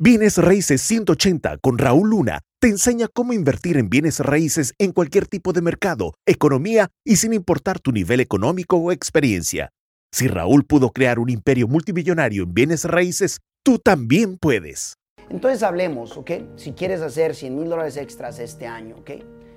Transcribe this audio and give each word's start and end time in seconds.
Bienes 0.00 0.38
Raíces 0.38 0.80
180 0.82 1.58
con 1.58 1.76
Raúl 1.76 2.10
Luna 2.10 2.42
te 2.60 2.68
enseña 2.68 3.08
cómo 3.12 3.32
invertir 3.32 3.76
en 3.76 3.90
bienes 3.90 4.20
raíces 4.20 4.72
en 4.78 4.92
cualquier 4.92 5.26
tipo 5.26 5.52
de 5.52 5.60
mercado, 5.60 6.14
economía 6.24 6.86
y 7.04 7.16
sin 7.16 7.32
importar 7.32 7.80
tu 7.80 7.90
nivel 7.90 8.20
económico 8.20 8.76
o 8.76 8.92
experiencia. 8.92 9.70
Si 10.12 10.28
Raúl 10.28 10.64
pudo 10.64 10.90
crear 10.90 11.18
un 11.18 11.30
imperio 11.30 11.66
multimillonario 11.66 12.44
en 12.44 12.54
bienes 12.54 12.84
raíces, 12.84 13.40
tú 13.64 13.80
también 13.80 14.38
puedes. 14.38 14.94
Entonces 15.30 15.64
hablemos, 15.64 16.16
¿ok? 16.16 16.30
Si 16.54 16.74
quieres 16.74 17.00
hacer 17.00 17.34
100 17.34 17.58
mil 17.58 17.68
dólares 17.68 17.96
extras 17.96 18.38
este 18.38 18.68
año, 18.68 18.98
¿ok? 18.98 19.10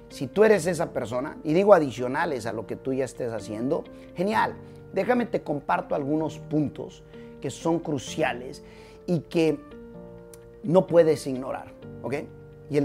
Si 0.09 0.25
tú 0.25 0.43
eres 0.43 0.65
esa 0.65 0.91
persona, 0.91 1.37
y 1.43 1.53
digo 1.53 1.75
adicionales 1.75 2.47
a 2.47 2.51
lo 2.51 2.65
que 2.65 2.77
tú 2.77 2.93
ya 2.93 3.05
estés 3.05 3.31
haciendo, 3.31 3.83
genial. 4.15 4.55
Déjame 4.91 5.27
te 5.27 5.43
comparto 5.43 5.93
algunos 5.93 6.39
puntos 6.39 7.03
que 7.39 7.51
son 7.51 7.77
cruciales 7.77 8.63
y 9.05 9.19
que 9.19 9.59
no 10.63 10.87
puedes 10.87 11.25
ignorar, 11.27 11.73
¿ok? 12.01 12.15
Y 12.69 12.79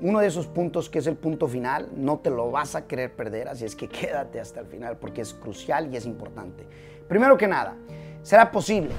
uno 0.00 0.20
de 0.20 0.26
esos 0.26 0.46
puntos 0.46 0.88
que 0.88 0.98
es 0.98 1.06
el 1.06 1.16
punto 1.16 1.46
final, 1.46 1.88
no 1.94 2.18
te 2.18 2.30
lo 2.30 2.50
vas 2.50 2.74
a 2.74 2.86
querer 2.86 3.14
perder, 3.14 3.48
así 3.48 3.64
es 3.64 3.76
que 3.76 3.88
quédate 3.88 4.40
hasta 4.40 4.60
el 4.60 4.66
final 4.66 4.96
porque 4.96 5.22
es 5.22 5.34
crucial 5.34 5.92
y 5.92 5.96
es 5.96 6.06
importante. 6.06 6.66
Primero 7.08 7.36
que 7.36 7.48
nada, 7.48 7.76
¿será 8.22 8.50
posible 8.50 8.92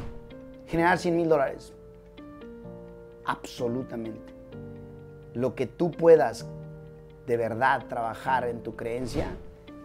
generar 0.68 0.98
100 0.98 1.16
mil 1.16 1.30
dólares? 1.30 1.74
Absolutamente. 3.26 4.34
Lo 5.34 5.56
que 5.56 5.66
tú 5.66 5.92
puedas 5.92 6.46
de 7.26 7.38
verdad 7.38 7.86
trabajar 7.88 8.46
en 8.46 8.62
tu 8.62 8.76
creencia, 8.76 9.28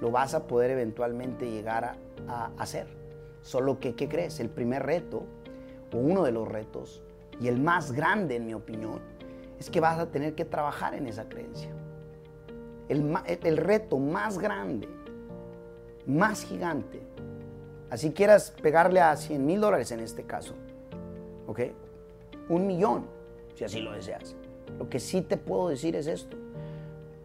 lo 0.01 0.11
vas 0.11 0.35
a 0.35 0.47
poder 0.47 0.71
eventualmente 0.73 1.51
llegar 1.51 1.85
a, 1.85 1.97
a 2.29 2.51
hacer. 2.59 2.87
Solo 3.43 3.79
que, 3.79 3.95
¿qué 3.95 4.09
crees? 4.09 4.41
El 4.41 4.49
primer 4.49 4.85
reto, 4.85 5.23
o 5.93 5.99
uno 5.99 6.25
de 6.25 6.33
los 6.33 6.49
retos, 6.49 7.03
y 7.41 7.49
el 7.49 7.61
más 7.61 7.93
grande 7.93 8.37
en 8.37 8.47
mi 8.47 8.55
opinión, 8.55 9.01
es 9.59 9.71
que 9.71 9.81
vas 9.81 9.99
a 9.99 10.07
tener 10.07 10.35
que 10.35 10.45
trabajar 10.45 10.95
en 10.95 11.07
esa 11.07 11.29
creencia. 11.29 11.71
El, 12.89 13.57
reto 13.57 13.99
más 13.99 14.39
grande, 14.39 14.89
más 16.07 16.45
gigante, 16.45 17.01
así 17.91 18.13
quieras 18.13 18.55
pegarle 18.63 19.01
a 19.01 19.17
100 19.17 19.45
mil 19.45 19.61
dólares 19.61 19.91
en 19.91 20.01
este 20.01 20.23
caso, 20.23 20.55
¿ok? 21.47 21.61
Un 22.49 22.67
millón, 22.67 23.07
si 23.55 23.65
así 23.65 23.81
lo 23.81 23.93
deseas. 23.93 24.37
Lo 24.79 24.89
que 24.89 25.01
sí 25.01 25.23
te 25.23 25.37
puedo 25.37 25.69
decir 25.69 25.97
es 25.97 26.07
esto. 26.07 26.37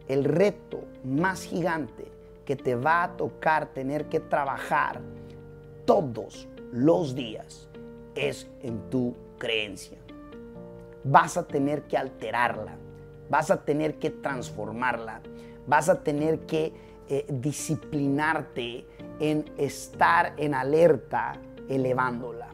El 0.08 0.24
reto 0.24 0.80
más 1.04 1.44
gigante 1.44 2.10
que 2.44 2.56
te 2.56 2.74
va 2.74 3.04
a 3.04 3.16
tocar 3.16 3.66
tener 3.68 4.06
que 4.06 4.18
trabajar 4.18 5.00
todos 5.84 6.48
los 6.72 7.14
días 7.14 7.68
es 8.14 8.48
en 8.62 8.90
tu 8.90 9.14
creencia 9.42 9.98
vas 11.04 11.36
a 11.36 11.46
tener 11.46 11.82
que 11.82 11.96
alterarla, 11.96 12.76
vas 13.28 13.50
a 13.50 13.64
tener 13.64 13.98
que 13.98 14.10
transformarla, 14.10 15.20
vas 15.66 15.88
a 15.88 16.02
tener 16.02 16.40
que 16.40 16.72
eh, 17.08 17.26
disciplinarte 17.28 18.86
en 19.18 19.44
estar 19.56 20.34
en 20.36 20.54
alerta 20.54 21.34
elevándola. 21.68 22.48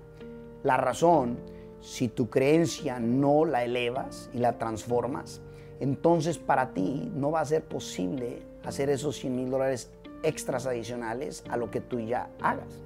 La 0.62 0.76
razón, 0.76 1.38
si 1.80 2.08
tu 2.08 2.28
creencia 2.28 2.98
no 2.98 3.44
la 3.44 3.64
elevas 3.64 4.30
y 4.32 4.38
la 4.38 4.58
transformas, 4.58 5.40
entonces 5.80 6.38
para 6.38 6.72
ti 6.72 7.10
no 7.14 7.30
va 7.30 7.40
a 7.40 7.44
ser 7.44 7.64
posible 7.64 8.42
hacer 8.64 8.90
esos 8.90 9.16
100 9.16 9.36
mil 9.36 9.50
dólares 9.50 9.90
extras 10.22 10.66
adicionales 10.66 11.44
a 11.48 11.56
lo 11.56 11.70
que 11.70 11.80
tú 11.80 12.00
ya 12.00 12.30
hagas. 12.40 12.82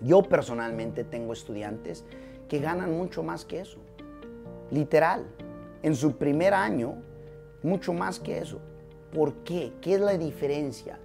Yo 0.00 0.22
personalmente 0.22 1.04
tengo 1.04 1.32
estudiantes 1.32 2.04
que 2.52 2.58
ganan 2.58 2.94
mucho 2.94 3.22
más 3.22 3.46
que 3.46 3.60
eso 3.60 3.78
literal, 4.70 5.24
en 5.82 5.96
su 5.96 6.18
primer 6.18 6.52
año, 6.52 6.96
mucho 7.62 7.94
más 7.94 8.20
que 8.20 8.36
eso. 8.36 8.58
¿Por 9.10 9.32
qué? 9.44 9.72
¿Qué 9.80 9.94
es 9.94 10.00
la 10.00 10.18
diferencia? 10.18 10.98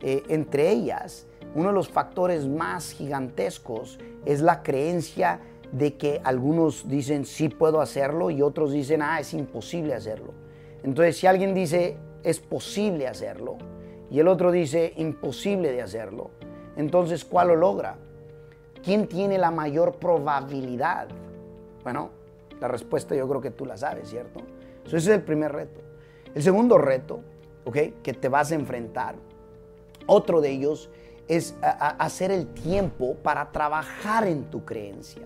Eh, 0.00 0.22
entre 0.28 0.70
ellas, 0.70 1.26
uno 1.54 1.68
de 1.68 1.74
los 1.74 1.90
factores 1.90 2.46
más 2.46 2.92
gigantescos 2.92 3.98
es 4.24 4.40
la 4.40 4.62
creencia 4.62 5.40
de 5.72 5.94
que 5.98 6.22
algunos 6.24 6.88
dicen 6.88 7.26
sí 7.26 7.50
puedo 7.50 7.82
hacerlo 7.82 8.30
y 8.30 8.40
otros 8.40 8.72
dicen 8.72 9.02
ah 9.02 9.20
es 9.20 9.34
imposible 9.34 9.92
hacerlo. 9.92 10.32
Entonces 10.84 11.18
si 11.18 11.26
alguien 11.26 11.52
dice 11.52 11.98
es 12.22 12.40
posible 12.40 13.08
hacerlo 13.08 13.58
y 14.10 14.20
el 14.20 14.28
otro 14.28 14.52
dice 14.52 14.94
imposible 14.96 15.70
de 15.70 15.82
hacerlo, 15.82 16.30
entonces 16.76 17.26
¿cuál 17.26 17.48
lo 17.48 17.56
logra? 17.56 17.98
¿Quién 18.84 19.06
tiene 19.06 19.38
la 19.38 19.50
mayor 19.50 19.94
probabilidad? 19.94 21.08
Bueno, 21.82 22.10
la 22.60 22.68
respuesta 22.68 23.14
yo 23.14 23.26
creo 23.28 23.40
que 23.40 23.50
tú 23.50 23.64
la 23.64 23.76
sabes, 23.76 24.10
¿cierto? 24.10 24.40
ese 24.86 24.96
es 24.96 25.06
el 25.08 25.22
primer 25.22 25.52
reto. 25.52 25.80
El 26.34 26.42
segundo 26.42 26.76
reto, 26.76 27.20
¿ok? 27.64 27.76
Que 28.02 28.12
te 28.12 28.28
vas 28.28 28.52
a 28.52 28.54
enfrentar, 28.54 29.14
otro 30.06 30.40
de 30.40 30.50
ellos 30.50 30.90
es 31.28 31.56
hacer 31.62 32.30
el 32.30 32.48
tiempo 32.48 33.14
para 33.22 33.50
trabajar 33.50 34.26
en 34.26 34.50
tu 34.50 34.64
creencia. 34.64 35.22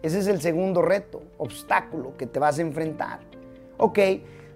Ese 0.00 0.20
es 0.20 0.28
el 0.28 0.40
segundo 0.40 0.80
reto, 0.80 1.22
obstáculo 1.38 2.16
que 2.16 2.26
te 2.26 2.38
vas 2.38 2.58
a 2.58 2.62
enfrentar. 2.62 3.20
Ok, 3.78 3.98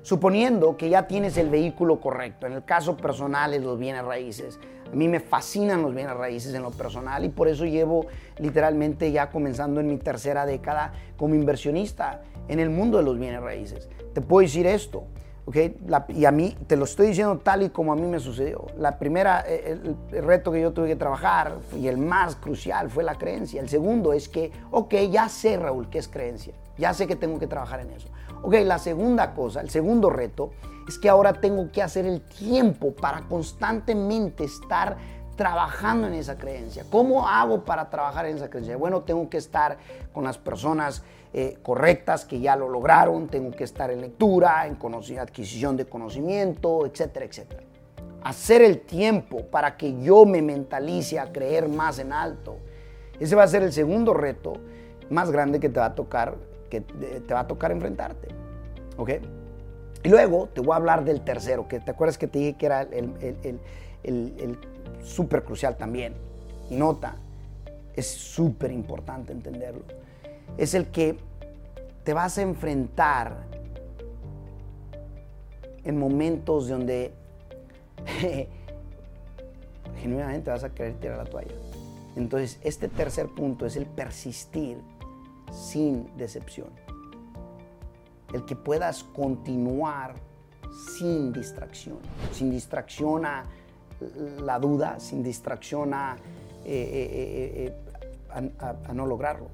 suponiendo 0.03 0.77
que 0.77 0.89
ya 0.89 1.09
tienes 1.09 1.37
el 1.37 1.51
vehículo 1.51 2.01
correcto, 2.01 2.47
en 2.47 2.53
el 2.53 2.65
caso 2.65 2.97
personal 2.97 3.55
es 3.55 3.63
los 3.63 3.79
bienes 3.79 4.05
raíces, 4.05 4.61
a 4.93 4.95
mí 4.95 5.09
me 5.09 5.21
fascinan 5.21 5.83
los 5.83 5.95
bienes 5.95 6.15
raíces 6.15 6.55
en 6.55 6.63
lo 6.63 6.71
personal 6.71 7.25
y 7.25 7.31
por 7.31 7.49
eso 7.49 7.65
llevo 7.65 8.07
literalmente 8.39 9.11
ya 9.11 9.31
comenzando 9.31 9.81
en 9.81 9.87
mi 9.87 9.97
tercera 9.97 10.45
década 10.45 10.93
como 11.17 11.35
inversionista 11.35 12.23
en 12.49 12.61
el 12.61 12.69
mundo 12.69 12.99
de 12.99 13.05
los 13.05 13.19
bienes 13.19 13.41
raíces. 13.41 13.89
Te 14.13 14.21
puedo 14.21 14.43
decir 14.43 14.67
esto, 14.67 15.05
¿ok? 15.47 15.57
y 16.09 16.27
a 16.27 16.31
mí 16.31 16.57
te 16.67 16.77
lo 16.77 16.85
estoy 16.85 17.09
diciendo 17.09 17.39
tal 17.39 17.63
y 17.63 17.71
como 17.71 17.93
a 17.93 17.97
mí 17.97 18.07
me 18.07 18.21
sucedió. 18.21 18.67
La 18.77 18.99
primera, 18.99 19.45
eh, 19.47 19.79
el, 20.13 20.23
reto 20.23 20.53
que 20.53 20.61
yo 20.61 20.73
tuve 20.73 20.89
que 20.89 20.97
trabajar 20.97 21.55
y 21.75 21.89
el 21.89 21.97
más 21.97 22.37
crucial 22.37 22.91
fue 22.91 23.03
la 23.03 23.17
creencia. 23.17 23.63
El 23.63 23.71
segundo 23.71 24.13
es 24.13 24.29
que, 24.29 24.53
ok, 24.71 24.95
ya 25.11 25.31
sé 25.31 25.57
Raúl 25.57 25.89
qué 25.89 25.99
es 25.99 26.09
creencia, 26.09 26.53
ya 26.77 26.93
sé 26.93 27.07
que 27.07 27.17
tengo 27.17 27.39
que 27.39 27.47
trabajar 27.47 27.81
en 27.81 27.91
eso. 27.93 28.09
Ok, 28.43 28.55
la 28.65 28.79
segunda 28.79 29.35
cosa, 29.35 29.61
el 29.61 29.71
segundo 29.71 30.11
reto 30.11 30.51
es 30.89 30.99
que 30.99 31.09
ahora 31.09 31.35
tengo 31.35 31.71
que 31.71 31.81
hacer 31.81 32.07
el 32.07 32.23
tiempo 32.23 32.93
para 32.93 33.23
constantemente 33.29 34.43
estar 34.43 34.97
trabajando 35.37 36.09
en 36.09 36.15
esa 36.15 36.37
creencia. 36.37 36.85
¿Cómo 36.91 37.29
hago 37.29 37.65
para 37.65 37.89
trabajar 37.89 38.27
en 38.27 38.37
esa 38.37 38.51
creencia? 38.51 38.77
Bueno, 38.77 39.03
tengo 39.03 39.31
que 39.31 39.39
estar 39.39 39.79
con 40.13 40.25
las 40.25 40.39
personas 40.39 41.05
eh, 41.33 41.59
correctas 41.63 42.25
que 42.25 42.41
ya 42.41 42.57
lo 42.57 42.69
lograron, 42.69 43.29
tengo 43.29 43.53
que 43.53 43.65
estar 43.65 43.91
en 43.91 44.01
lectura, 44.01 44.67
en 44.67 44.77
adquisición 45.19 45.77
de 45.77 45.87
conocimiento, 45.87 46.85
etcétera, 46.85 47.27
etcétera. 47.27 47.63
Hacer 48.25 48.63
el 48.63 48.81
tiempo 48.81 49.47
para 49.47 49.77
que 49.77 50.01
yo 50.03 50.25
me 50.25 50.43
mentalice 50.43 51.19
a 51.19 51.33
creer 51.33 51.69
más 51.69 51.99
en 52.01 52.13
alto. 52.13 52.57
Ese 53.19 53.35
va 53.37 53.45
a 53.45 53.49
ser 53.49 53.63
el 53.63 53.73
segundo 53.73 54.15
reto 54.15 54.55
más 55.11 55.31
grande 55.31 55.61
que 55.61 55.69
te 55.69 55.81
va 55.81 55.87
a 55.87 55.95
tocar, 55.95 56.37
que 56.73 56.81
te 56.81 57.35
va 57.35 57.41
a 57.41 57.47
tocar 57.47 57.71
enfrentarte. 57.71 58.29
¿Ok? 58.97 59.11
Y 60.05 60.09
luego 60.09 60.49
te 60.49 60.63
voy 60.63 60.73
a 60.73 60.77
hablar 60.77 61.05
del 61.05 61.21
tercero, 61.21 61.69
que 61.69 61.81
te 61.81 61.91
acuerdas 61.91 62.17
que 62.17 62.27
te 62.27 62.39
dije 62.39 62.55
que 62.55 62.67
era 62.67 62.83
el, 62.83 64.59
súper 65.03 65.45
crucial 65.45 65.77
también. 65.77 66.15
Y 66.71 66.77
nota, 66.77 67.17
es 67.95 68.07
súper 68.07 68.73
importante 68.73 69.33
entenderlo. 69.33 69.83
Es 70.57 70.73
el 70.73 70.87
que 70.87 71.19
te 72.05 72.15
vas 72.15 72.39
a 72.39 72.43
enfrentar 72.43 73.37
en 75.85 75.99
momentos 75.99 76.69
donde 76.69 77.13
genuinamente 80.01 80.51
vas 80.51 80.65
a 80.65 80.71
querer 80.71 80.95
tirar 80.95 81.19
la 81.19 81.25
toalla. 81.25 81.53
Entonces, 82.17 82.59
este 82.63 82.89
tercer 82.89 83.27
punto 83.29 83.67
es 83.67 83.77
el 83.77 83.87
persistir 83.87 84.79
sin 85.53 86.17
decepción 86.17 86.69
el 88.33 88.45
que 88.45 88.57
puedas 88.57 89.05
continuar 89.05 90.15
sin 90.97 91.33
distracción, 91.33 91.99
sin 92.33 92.51
distracción 92.51 93.27
a 93.27 93.45
la 94.41 94.59
duda, 94.59 94.99
sin 94.99 95.23
distracción 95.23 95.95
a, 95.95 96.17
eh, 96.65 97.75
eh, 97.75 97.75
eh, 98.35 98.93
no 98.95 99.07
lograrlo. 99.07 99.49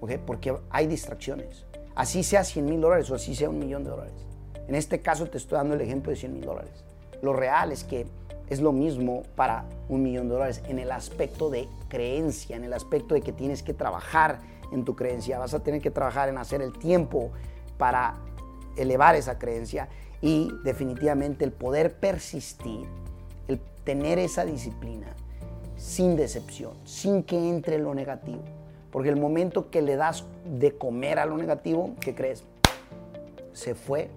Porque 0.00 0.54
hay 0.70 0.86
distracciones. 0.86 1.64
Así 1.94 2.22
sea 2.24 2.44
100 2.44 2.64
mil 2.64 2.80
dólares 2.80 3.10
o 3.10 3.14
así 3.14 3.34
sea 3.34 3.48
un 3.48 3.58
millón 3.58 3.84
de 3.84 3.90
dólares. 3.90 4.26
En 4.66 4.74
este 4.74 5.00
caso 5.00 5.26
te 5.26 5.38
estoy 5.38 5.56
dando 5.56 5.74
el 5.74 5.80
ejemplo 5.80 6.10
de 6.10 6.16
100 6.16 6.34
mil 6.34 6.44
dólares. 6.44 6.84
Lo 7.22 7.32
real 7.32 7.72
es 7.72 7.84
que 7.84 8.06
es 8.48 8.60
lo 8.60 8.72
mismo 8.72 9.22
para 9.36 9.64
un 9.88 10.02
millón 10.02 10.28
de 10.28 10.34
dólares 10.34 10.62
en 10.68 10.78
el 10.78 10.92
aspecto 10.92 11.50
de 11.50 11.68
creencia, 11.88 12.56
en 12.56 12.64
el 12.64 12.72
aspecto 12.72 13.14
de 13.14 13.20
que 13.20 13.32
tienes 13.32 13.62
que 13.62 13.74
trabajar 13.74 14.40
en 14.72 14.84
tu 14.84 14.96
creencia, 14.96 15.38
vas 15.38 15.54
a 15.54 15.62
tener 15.62 15.80
que 15.80 15.90
trabajar 15.90 16.28
en 16.28 16.38
hacer 16.38 16.60
el 16.62 16.72
tiempo 16.72 17.30
para 17.78 18.16
elevar 18.76 19.14
esa 19.14 19.38
creencia 19.38 19.88
y 20.20 20.50
definitivamente 20.64 21.44
el 21.44 21.52
poder 21.52 21.96
persistir, 21.96 22.86
el 23.48 23.60
tener 23.84 24.18
esa 24.18 24.44
disciplina 24.44 25.14
sin 25.76 26.16
decepción, 26.16 26.72
sin 26.84 27.22
que 27.22 27.36
entre 27.36 27.78
lo 27.78 27.94
negativo. 27.94 28.42
Porque 28.90 29.08
el 29.08 29.16
momento 29.16 29.70
que 29.70 29.82
le 29.82 29.96
das 29.96 30.24
de 30.44 30.76
comer 30.76 31.18
a 31.18 31.26
lo 31.26 31.36
negativo, 31.36 31.94
¿qué 32.00 32.14
crees? 32.14 32.44
Se 33.52 33.74
fue 33.74 34.08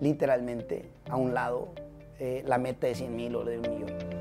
literalmente 0.00 0.88
a 1.08 1.16
un 1.16 1.34
lado 1.34 1.68
eh, 2.18 2.42
la 2.46 2.58
meta 2.58 2.86
de 2.86 2.94
100 2.94 3.14
mil 3.14 3.34
o 3.36 3.44
de 3.44 3.58
un 3.58 3.62
millón. 3.62 4.17